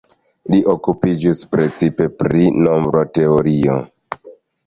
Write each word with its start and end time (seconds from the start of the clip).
Li 0.51 0.59
okupiĝis 0.71 1.41
precipe 1.51 2.07
pri 2.21 2.47
nombroteorio. 2.69 3.77